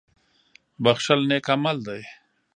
[0.83, 2.01] •بښل نېک عمل دی.